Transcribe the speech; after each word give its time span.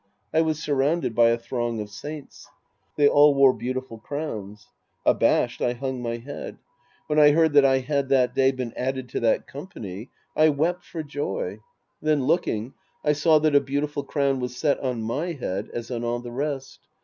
I 0.33 0.41
was 0.41 0.57
surrounded 0.59 1.13
by 1.13 1.29
a 1.29 1.37
throng 1.37 1.79
of 1.79 1.91
saints. 1.91 2.47
They 2.95 3.07
all 3.07 3.35
wore 3.35 3.53
beautiful 3.53 3.99
crowns. 3.99 4.67
Abashed, 5.05 5.61
I 5.61 5.73
hung 5.73 6.01
my 6.01 6.17
head. 6.17 6.57
When 7.05 7.19
I 7.19 7.33
heard 7.33 7.53
that 7.53 7.65
I 7.65 7.77
had 7.81 8.09
that 8.09 8.33
day 8.33 8.49
been 8.51 8.73
added 8.75 9.09
to 9.09 9.19
that 9.19 9.45
company, 9.45 10.09
I 10.35 10.49
wept 10.49 10.85
for 10.85 11.03
joy. 11.03 11.59
Then 12.01 12.23
looking, 12.25 12.73
I 13.05 13.13
saw 13.13 13.37
that 13.41 13.53
a 13.53 13.61
beautiful 13.61 14.01
crown 14.03 14.39
was 14.39 14.57
set 14.57 14.79
on 14.79 15.03
my 15.03 15.33
head 15.33 15.69
as 15.71 15.91
on 15.91 16.23
the 16.23 16.31
rest. 16.31 16.79